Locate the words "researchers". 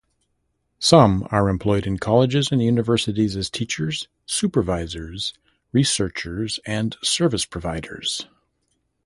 5.71-6.59